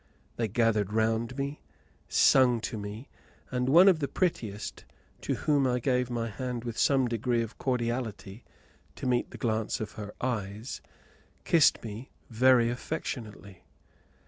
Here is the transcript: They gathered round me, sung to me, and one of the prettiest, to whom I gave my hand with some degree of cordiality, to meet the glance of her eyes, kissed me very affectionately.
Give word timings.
They 0.35 0.47
gathered 0.47 0.93
round 0.93 1.37
me, 1.37 1.61
sung 2.09 2.59
to 2.61 2.75
me, 2.75 3.07
and 3.51 3.69
one 3.69 3.87
of 3.87 3.99
the 3.99 4.07
prettiest, 4.07 4.83
to 5.21 5.35
whom 5.35 5.67
I 5.67 5.77
gave 5.79 6.09
my 6.09 6.27
hand 6.27 6.63
with 6.63 6.75
some 6.75 7.07
degree 7.07 7.43
of 7.43 7.59
cordiality, 7.59 8.43
to 8.95 9.05
meet 9.05 9.29
the 9.29 9.37
glance 9.37 9.79
of 9.79 9.91
her 9.91 10.15
eyes, 10.19 10.81
kissed 11.43 11.83
me 11.83 12.09
very 12.31 12.67
affectionately. 12.71 13.63